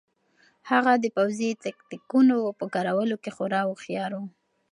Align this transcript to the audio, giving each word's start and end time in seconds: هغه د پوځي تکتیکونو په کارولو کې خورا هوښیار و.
هغه 0.69 0.93
د 1.03 1.05
پوځي 1.17 1.49
تکتیکونو 1.65 2.37
په 2.59 2.65
کارولو 2.75 3.15
کې 3.23 3.31
خورا 3.35 3.61
هوښیار 3.67 4.11
و. 4.19 4.21